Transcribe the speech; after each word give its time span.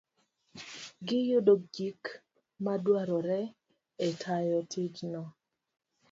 giyudi 1.05 1.53
gik 1.73 2.03
madwarore 2.65 3.39
e 4.07 4.09
tayo 4.21 4.59
tijno. 4.71 5.23